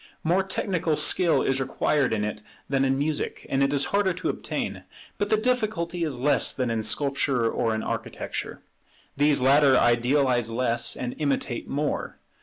More 0.23 0.41
technical 0.41 0.95
skill 0.95 1.43
is 1.43 1.59
required 1.61 2.11
in 2.11 2.23
it 2.23 2.41
than 2.67 2.83
in 2.83 2.97
music, 2.97 3.45
and 3.51 3.61
it 3.61 3.71
is 3.71 3.85
harder 3.93 4.13
to 4.13 4.29
obtain; 4.29 4.83
but 5.19 5.29
the 5.29 5.37
difficulty 5.37 6.03
is 6.03 6.17
less 6.19 6.55
than 6.55 6.71
in 6.71 6.81
Sculpture 6.81 7.47
or 7.47 7.75
in 7.75 7.83
Architecture. 7.83 8.63
These 9.15 9.41
latter 9.43 9.77
idealize 9.77 10.49
less, 10.49 10.95
and 10.95 11.13
imitate 11.19 11.67
more. 11.67 12.17